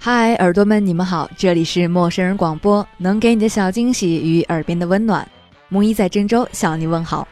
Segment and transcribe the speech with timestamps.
[0.00, 5.28] 嗨，耳朵们，你们好，这里是陌生人广播，能给你的小惊喜与耳边的温暖。
[5.68, 7.28] 木一在郑州向你问好。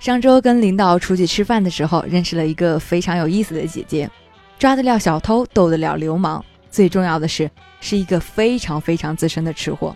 [0.00, 4.08] 上周跟领导出去吃饭的时候，认识了一个非常有意思的姐姐，
[4.58, 9.94] 抓得了小偷，斗得了流氓，最重要的是是一个非常非常资深的吃货。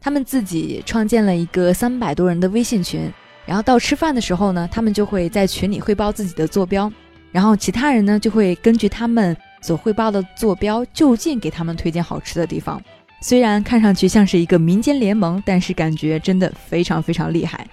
[0.00, 3.08] 他们自己创建了一个三百多人的微信群，
[3.44, 6.90] 然后到吃饭的时候呢，他们就会在群里汇报自己的坐标，
[7.30, 12.80] 然后其他人呢就会根据他们所汇报的坐标就近给他们推荐好吃的地方。
[13.20, 17.66] 虽然看上去像是一个民间联盟，但是感觉真的非常非常厉害。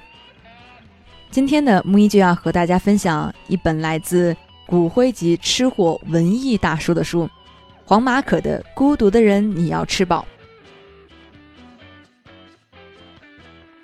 [1.32, 7.30] 今天的木一就要和大家分享一本来自骨灰级吃货文艺大叔的书——
[7.86, 10.26] 黄马可的《孤独的人你要吃饱》。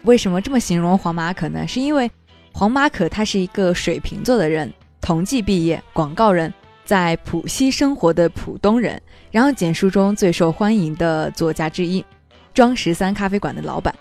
[0.06, 1.68] 为什么这么形容黄马可呢？
[1.68, 2.10] 是因为
[2.54, 6.54] 黄马可他是一个水瓶座的人，同济毕业，广告人。
[6.86, 12.06] 在浦西生活的浦东人，然后简书中最受欢迎的作家之一，
[12.54, 13.92] 庄十三咖啡馆的老板，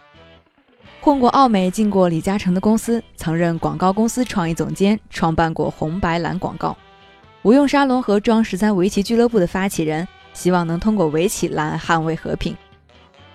[1.01, 6.77] 混过奥美，进过李嘉诚的公司，曾任广告公司创意总监，创办过红白蓝广告，
[7.41, 12.55] 无用沙龙和庄十三围棋俱乐部的发起人，希望能通过围棋来捍卫和平。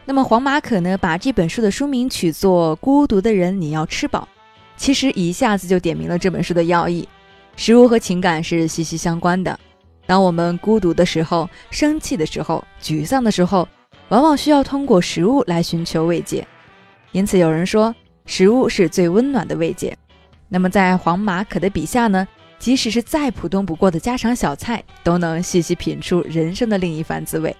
[0.10, 4.28] 那么黄马可呢，把这本书的书名取作《孤独的人你要吃饱》，
[4.76, 7.08] 其实一下子就点明了这本书的要义。
[7.56, 9.60] 食物和情感是息息相关的。
[10.08, 13.68] 当我们孤独的时候、生气的时候、沮丧的时候，
[14.08, 16.44] 往往需要通过食物来寻求慰藉。
[17.12, 17.94] 因此，有人说，
[18.26, 19.96] 食物是最温暖的慰藉。
[20.48, 22.28] 那么，在黄马可的笔下呢？
[22.58, 27.56] 即使是再普通不过的家常小菜，都能细细品出人生的另一番滋味。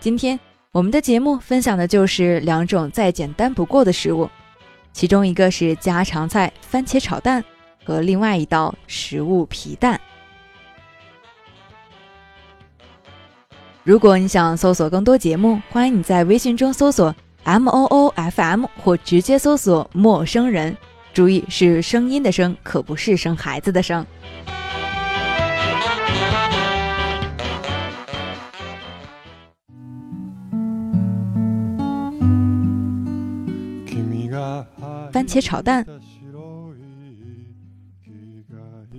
[0.00, 0.38] 今天，
[0.76, 4.28] 我们的节目分享的就是两种再简单不过的食物，
[4.92, 7.42] 其中一个是家常菜——番茄炒蛋。
[7.82, 9.98] 和另外一道食物皮蛋。
[13.84, 17.14] 如果你想搜索更多节目，欢迎你在微信中搜索
[17.44, 20.76] M O O F M 或直接搜索“陌生人”，
[21.14, 24.04] 注意是声音的声，可不是生孩子的生。
[35.16, 35.86] 番茄炒蛋。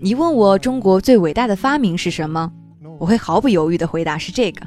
[0.02, 2.52] 你问我中国最伟大的发明是什么，
[3.00, 4.66] 我会毫不犹豫的回答是这个。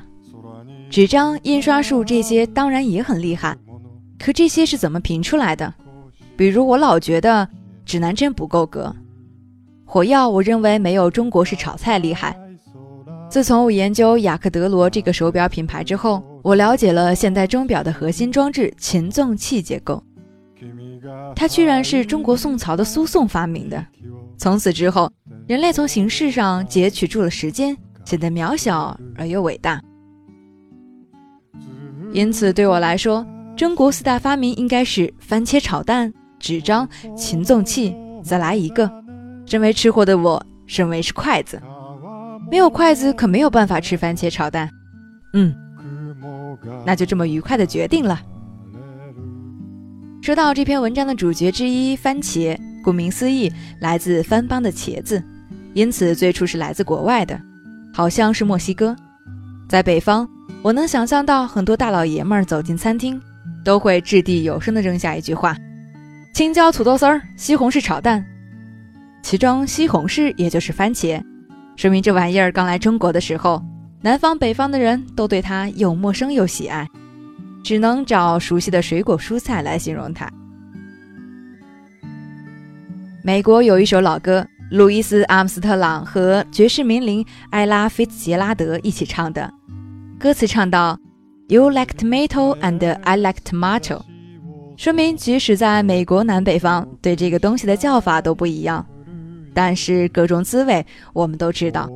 [0.88, 3.56] 纸张、印刷术这些当然也很厉害，
[4.16, 5.74] 可这些是怎么评出来的？
[6.36, 7.48] 比如我老觉得
[7.84, 8.94] 指南针不够格，
[9.84, 12.38] 火药我认为没有中国式炒菜厉害。
[13.28, 20.02] 自从我研究雅克德罗这个手表品牌之后，我了解了现代钟表的核心装置擒纵器结构，
[21.34, 23.84] 它居然是中国宋朝的苏颂发明的。
[24.36, 25.10] 从此之后。
[25.46, 29.82] 人类从形式上截取住了时间，显得渺小而又伟大。
[32.12, 38.88] 因此，对我来说，中国四大发明应该是番茄炒蛋、纸张、擒纵器，再来一个。
[39.44, 41.60] 身为吃货的我，认为是筷子。
[42.48, 44.70] 没有筷子，可没有办法吃番茄炒蛋。
[45.32, 45.52] 嗯，
[46.86, 48.20] 那就这么愉快的决定了。
[50.22, 52.54] 说到这篇文章的主角之一——番茄，
[52.84, 55.22] 顾名思义，来自番邦的茄子。
[55.72, 57.40] 因此，最初是来自国外的，
[57.90, 58.94] 好像是墨西哥。
[59.66, 60.28] 在北方，
[60.60, 63.18] 我能想象到很多大老爷们儿走进餐厅，
[63.64, 65.56] 都会掷地有声地扔下一句话
[66.34, 68.22] ：“青椒土豆丝儿，西红柿炒蛋。”
[69.24, 71.18] 其中西红柿也就是番茄，
[71.76, 73.62] 说明这玩意儿刚来中国的时候，
[74.02, 76.86] 南方北方的人都对它又陌生又喜爱，
[77.62, 80.30] 只能找熟悉的水果蔬菜来形容它。
[83.22, 84.46] 美国有一首老歌。
[84.70, 89.52] 路易斯·阿姆斯特朗和爵士名伶艾拉·菲茨杰拉德一起唱的，
[90.16, 90.96] 歌词唱到
[91.48, 94.02] ：“You like tomato and I like tomato。”
[94.78, 98.86] 说明即使在美国南北方，对这个东西的叫法都不一样，
[99.52, 101.90] 但是各种滋味我们都知道。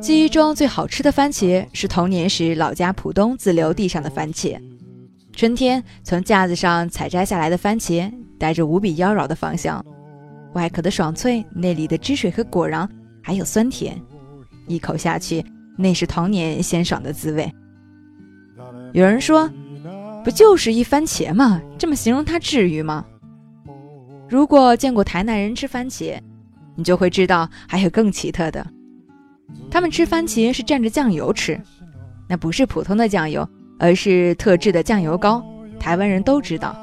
[0.00, 4.60] 记忆中最好吃的番茄是童年时老家浦东自留地上的番茄，
[5.32, 9.84] 春天从架子上采摘下来的番茄，带着无比妖娆的芳香。
[10.52, 12.88] 外壳的爽脆，内里的汁水和果瓤，
[13.22, 14.00] 还有酸甜，
[14.68, 15.44] 一口下去，
[15.76, 17.50] 那是童年鲜爽的滋味。
[18.92, 19.50] 有人说，
[20.24, 21.60] 不就是一番茄吗？
[21.78, 23.04] 这么形容它至于吗？
[24.28, 26.18] 如果见过台南人吃番茄，
[26.74, 28.66] 你就会知道还有更奇特的。
[29.70, 31.60] 他们吃番茄是蘸着酱油吃，
[32.28, 33.48] 那不是普通的酱油，
[33.78, 35.44] 而是特制的酱油膏。
[35.78, 36.74] 台湾人都知道，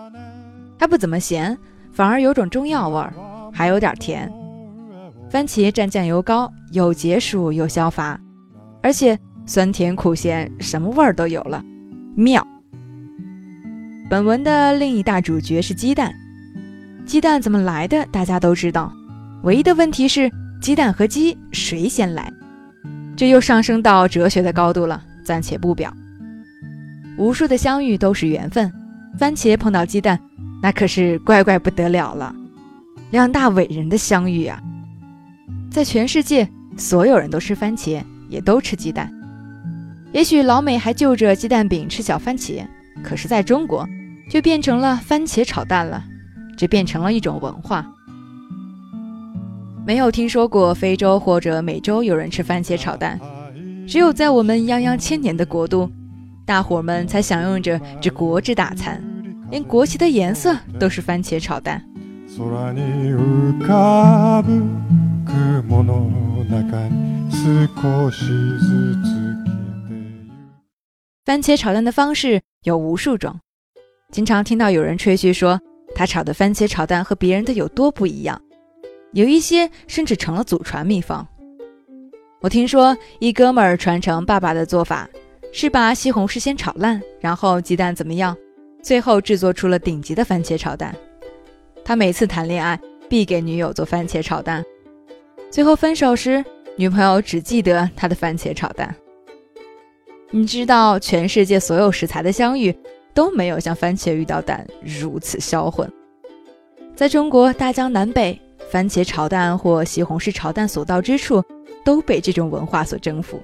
[0.78, 1.58] 它不怎么咸。
[1.92, 3.14] 反而有种中药味儿，
[3.54, 4.28] 还有点甜。
[5.30, 8.20] 番茄蘸酱油膏，又解暑又消乏，
[8.82, 9.16] 而且
[9.46, 11.64] 酸甜苦咸什么味儿都有了，
[12.16, 12.44] 妙。
[14.10, 16.12] 本文的另一大主角是鸡蛋，
[17.06, 18.04] 鸡蛋怎么来的？
[18.08, 18.92] 大家都知道，
[19.44, 22.34] 唯一的问题是鸡蛋和鸡谁先来？
[23.16, 25.94] 这又上升到哲学的高度了，暂且不表。
[27.18, 28.72] 无数的相遇都是缘分，
[29.18, 30.20] 番茄碰到鸡蛋，
[30.62, 32.36] 那可是怪怪不得了了，
[33.12, 34.62] 两大伟人的相遇啊！
[35.70, 39.12] 在全世界，所有人都吃番茄，也都吃鸡蛋。
[40.12, 42.66] 也许老美还就着鸡蛋饼吃小番茄，
[43.04, 43.88] 可是在中国。
[44.30, 46.02] 就变成了番茄炒蛋了，
[46.58, 47.86] 这变成了一种文化。
[49.86, 53.20] 没有听说过非洲或者美洲有人吃番茄炒蛋，
[53.86, 55.92] 只有在我们泱泱千年的国度，
[56.46, 59.04] 大伙们才享用着这国之大餐，
[59.52, 61.84] 连国旗的颜色都是番茄炒蛋。
[71.26, 73.38] 番茄炒蛋的方式有无数种。
[74.12, 75.60] 经常听到有人吹嘘说，
[75.94, 78.42] 他炒的番茄炒蛋和别人的有多不一样，
[79.14, 81.28] 有一些甚至成了祖传秘方。
[82.42, 85.08] 我听说一哥们儿传承爸爸的做法，
[85.52, 88.36] 是把西红柿先炒烂，然后鸡蛋怎么样，
[88.82, 90.96] 最后制作出了顶级的番茄炒蛋。
[91.86, 94.66] 他每次谈恋爱必给女友做番茄炒蛋，
[95.50, 96.44] 最后分手时，
[96.76, 98.94] 女朋友只记得他的番茄炒蛋。
[100.32, 102.76] 你知道全世界所有食材的相遇？
[103.14, 105.88] 都没有像番茄遇到蛋如此销魂。
[106.96, 108.42] 在中国大江南北，
[108.74, 111.44] 番茄炒蛋或西红柿炒蛋所到之处，
[111.86, 113.40] 都被这种文化所征服。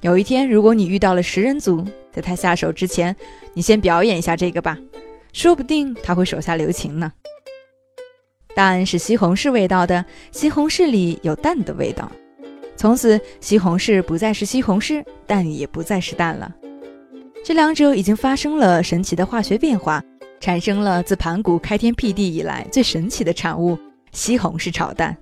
[0.00, 3.14] 有一天，如果你遇到了食人族，在他下手之前，
[3.52, 4.78] 你先表演一下这个吧，
[5.34, 7.12] 说不定他会手下留情呢。
[8.54, 12.10] 蛋是西红柿味道的，西红柿里有蛋的味道，
[12.76, 16.50] 从此西红柿不再是西红柿，蛋也不再是蛋了。
[17.44, 20.02] 这两者已经发生了神奇的化学变化，
[20.40, 23.78] 产生了自盘古开天辟地以来最神奇的产物——
[24.14, 25.14] 西红柿炒蛋。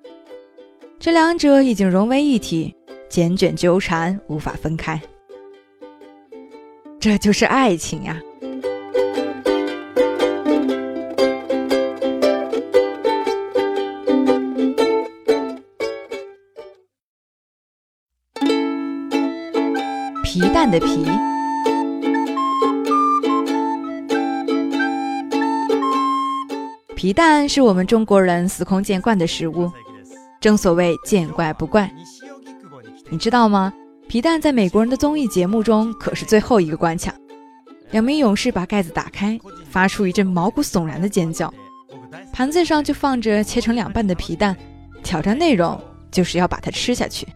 [1.00, 2.72] 这两者已经融为一体，
[3.10, 5.00] 缱绻纠缠，无法分开。
[7.00, 8.20] 这就是爱情呀！
[20.22, 21.04] 皮蛋的皮。
[27.02, 29.68] 皮蛋是我们中国人司空见惯的食物，
[30.40, 31.92] 正所谓见怪不怪。
[33.10, 33.72] 你知道吗？
[34.06, 37.12] 皮蛋在美国人的综艺节目中可是最后一个关卡。
[37.90, 39.36] 两名勇士把盖子打开，
[39.68, 41.52] 发出一阵毛骨悚然的尖叫。
[42.32, 44.56] 盘子上就放着切成两半的皮蛋，
[45.02, 45.76] 挑战内容
[46.12, 47.26] 就是要把它吃下去。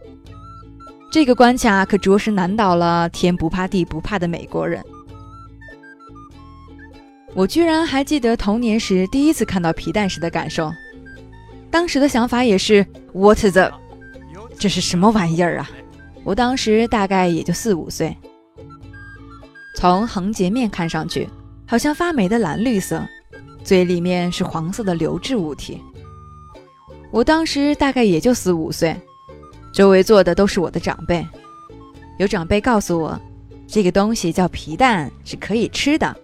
[1.11, 4.81] 这个关卡可着实难倒了天不怕地不怕的美国人。
[7.35, 10.73] 我居然还记得童年时第一次看到皮蛋时的感受，
[11.69, 13.71] 当时的想法也是 What the？
[14.57, 15.69] 这是什么玩意儿啊？
[16.23, 18.15] 我当时大概也就四五岁。
[19.75, 21.29] 从横截面看上去，
[21.67, 23.07] 好像发霉的蓝绿色，
[23.63, 25.79] 最里面是黄色的流质物体。
[27.11, 28.95] 我当时大概也就四五岁，
[29.71, 31.25] 周围坐的都是我的长辈，
[32.17, 33.19] 有长辈告诉我，
[33.67, 36.15] 这个东西叫皮蛋，是可以吃的。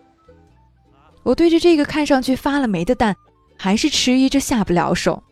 [1.23, 3.15] 我对着这个看上去发了霉的蛋，
[3.57, 5.23] 还是迟疑着下不了手。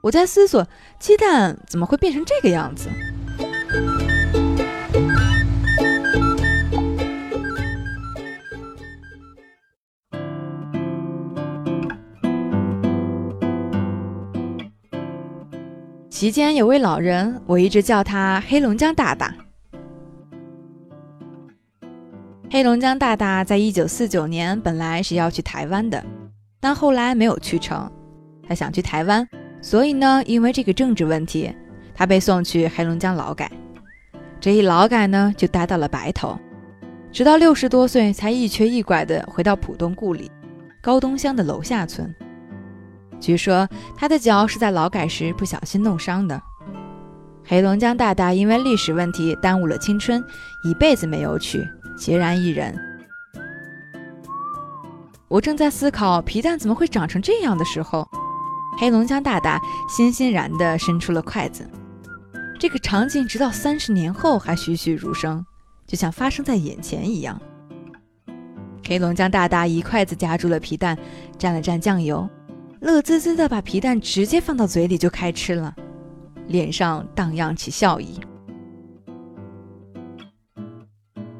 [0.00, 0.66] 我在思索，
[0.98, 2.88] 鸡蛋怎么会变成这个样子？
[16.08, 19.34] 席间有位老人，我一直叫他黑龙江大大。
[22.52, 26.04] 黑龙江大大在一九四九年本来是要去台湾的，
[26.60, 27.90] 但后来没有去成。
[28.46, 29.26] 他想去台湾，
[29.62, 31.50] 所以呢，因为这个政治问题，
[31.94, 33.50] 他被送去黑龙江劳改。
[34.38, 36.38] 这一劳改呢，就待到了白头，
[37.10, 40.30] 直到六十多岁才一瘸一拐地回到浦东故里
[40.82, 42.14] 高东乡的楼下村。
[43.18, 43.66] 据说
[43.96, 46.38] 他的脚是在劳改时不小心弄伤的。
[47.46, 50.22] 黑龙江大大因为历史问题耽误了青春，
[50.64, 51.66] 一辈子没有娶。
[51.98, 52.74] 孑然一人。
[55.28, 58.06] 我正在思考皮蛋怎么会长成这样的时候，
[58.78, 61.66] 黑龙江大大欣欣然地伸出了筷子。
[62.60, 65.44] 这个场景直到三十年后还栩栩如生，
[65.86, 67.40] 就像发生在眼前一样。
[68.86, 70.98] 黑龙江大大一筷子夹住了皮蛋，
[71.38, 72.28] 蘸了蘸酱油，
[72.80, 75.74] 乐滋滋的把皮蛋直接放到嘴里就开吃了，
[76.46, 78.20] 脸上荡漾起笑意。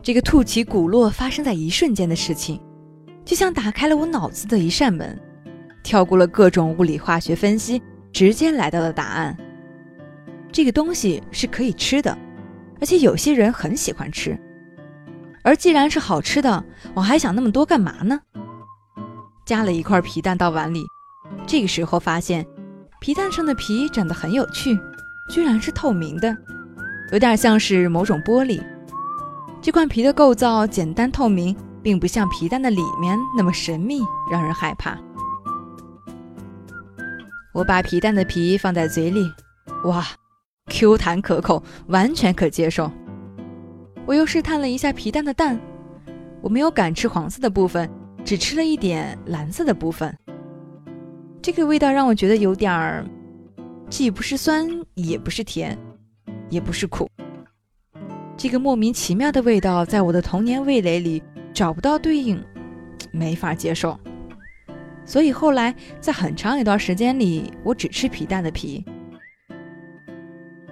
[0.02, 2.61] 这个吐起骨落发生在一瞬间的事情，
[3.25, 5.16] 就像打开了我脑子的一扇门，
[5.85, 7.80] 跳过了各种物理化学分析，
[8.12, 9.37] 直接来到了答案。
[10.50, 12.18] 这个东西是可以吃的，
[12.80, 14.37] 而且有些人很喜欢吃。
[15.44, 18.21] 而既然是好吃的，我还想那么多干嘛呢？
[19.47, 20.85] 夹了一块皮蛋到碗里，
[21.47, 22.44] 这个时候发现
[23.00, 24.76] 皮蛋上的皮长得很有趣，
[25.30, 26.37] 居然是透明的，
[27.12, 28.61] 有点像是某种玻璃。
[29.62, 34.99] 这块皮的构造简单透明，并不像皮蛋的里面那么神秘，让人害怕。
[37.54, 39.21] 我把皮蛋的皮放在嘴里，
[39.85, 40.04] 哇
[40.66, 42.90] ，Q 弹可口，完全可接受。
[44.04, 45.61] 我又试探了一下皮蛋的蛋，
[46.40, 47.88] 我没有敢吃黄色的部分，
[48.25, 50.12] 只吃了一点蓝色的部分。
[51.40, 53.07] 这个味道让我觉得有点儿，
[53.88, 55.78] 既不是酸，也不是甜，
[56.50, 57.09] 也不是苦。
[58.36, 61.22] 这个莫名其妙的味道，在我的童年味蕾里
[61.52, 62.42] 找不到对应，
[63.12, 63.98] 没法接受。
[65.04, 68.84] 所以后来在很长一段时间里，我只吃皮蛋的皮。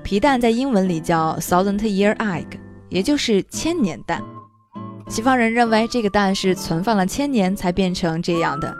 [0.02, 2.46] 皮蛋在英文里叫 thousand year egg，
[2.88, 4.22] 也就是千年蛋。
[5.08, 8.74] 西方人认为这个蛋是存放了千年才变成这样的。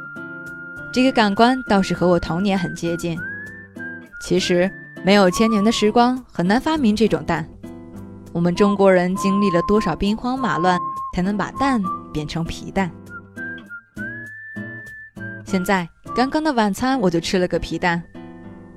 [0.92, 3.16] 这个感官倒是和我童年很接近。
[4.22, 4.70] 其实
[5.04, 7.48] 没有千年的时光，很难发明这种蛋。
[8.32, 10.78] 我们中国人经历了多少兵荒马乱，
[11.14, 11.82] 才能把蛋
[12.12, 12.90] 变成皮蛋？
[15.44, 18.00] 现在刚刚的晚餐我就吃了个皮蛋，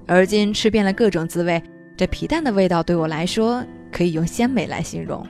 [0.07, 1.61] 而今吃遍了各种滋味，
[1.95, 5.25] 这皮蛋的味道对我来说可以用鲜美来形容。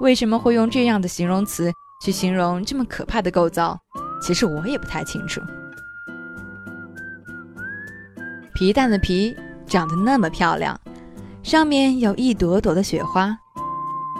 [0.00, 1.72] 为什么会用这样的形容词
[2.04, 3.76] 去形容这么可怕的构造？
[4.20, 5.40] 其实我也不太清楚。
[8.54, 9.34] 皮蛋的皮
[9.66, 10.78] 长得那么漂亮。
[11.42, 13.36] 上面有一朵朵的雪花，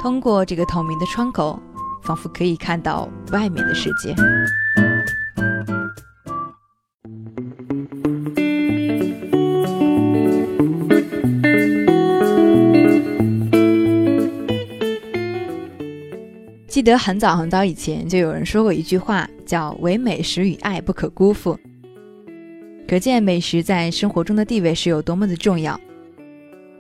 [0.03, 1.59] 通过这个透明的窗口，
[2.03, 4.15] 仿佛可以看到外面的世界。
[16.69, 21.59] 记得很早很早以前，就有人说过一句话，叫“唯美食与爱不可辜负”，
[22.87, 25.81] 可见美食在生活中的地位是有多么的重要。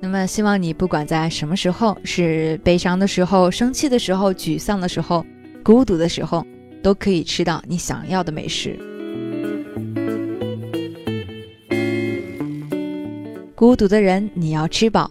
[0.04, 5.25] 那么，希望你不管在什么时候，是悲伤的时候、生气的时候、沮丧的时候、
[5.62, 6.44] 孤独的时候，
[6.82, 8.76] 都可以吃到你想要的美食。
[13.54, 15.09] 孤独的人，你要吃饱。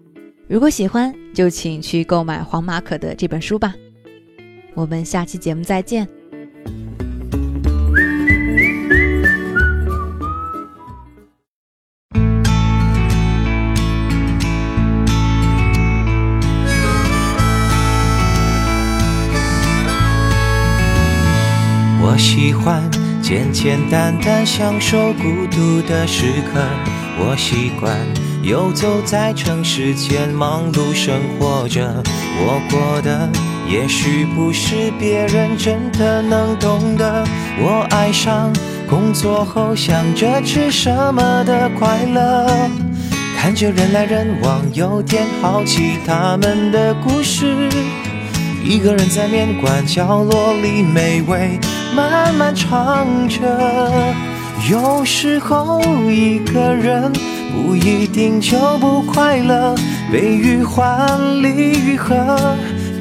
[0.49, 3.73] 如果喜欢，就请去购买黄马可的这本书吧。
[4.73, 6.05] 我们下期节目再见。
[22.11, 22.83] 我喜欢
[23.21, 26.59] 简简单单享受孤独的时刻。
[27.17, 27.97] 我习惯
[28.43, 32.03] 游走在城市间，忙碌生活着。
[32.37, 33.29] 我过的
[33.65, 37.23] 也许不是别人真的能懂得。
[37.57, 38.51] 我爱上
[38.89, 42.69] 工作后想着吃什么的快乐，
[43.37, 47.69] 看着人来人往，有点好奇他们的故事。
[48.63, 51.59] 一个人在面馆角落里美味。
[51.95, 53.41] 慢慢尝着，
[54.69, 57.11] 有时候一个人
[57.51, 59.75] 不一定就不快乐。
[60.11, 62.15] 悲与欢，离与合，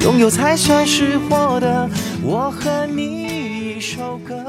[0.01, 1.89] 拥有才算是获得。
[2.23, 4.40] 我和你一首歌。